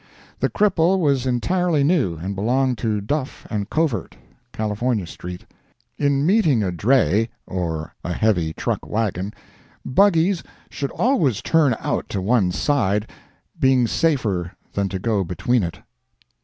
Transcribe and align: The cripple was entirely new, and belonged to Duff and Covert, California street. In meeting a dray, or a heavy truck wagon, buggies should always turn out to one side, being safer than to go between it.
The 0.39 0.49
cripple 0.49 0.97
was 0.97 1.27
entirely 1.27 1.83
new, 1.83 2.15
and 2.17 2.33
belonged 2.35 2.79
to 2.79 3.01
Duff 3.01 3.45
and 3.51 3.69
Covert, 3.69 4.17
California 4.51 5.05
street. 5.05 5.45
In 5.99 6.25
meeting 6.25 6.63
a 6.63 6.71
dray, 6.71 7.29
or 7.45 7.93
a 8.03 8.11
heavy 8.11 8.51
truck 8.51 8.87
wagon, 8.87 9.31
buggies 9.85 10.41
should 10.71 10.89
always 10.89 11.43
turn 11.43 11.75
out 11.79 12.09
to 12.09 12.19
one 12.19 12.51
side, 12.51 13.11
being 13.59 13.85
safer 13.85 14.53
than 14.73 14.89
to 14.89 14.97
go 14.97 15.23
between 15.23 15.61
it. 15.61 15.77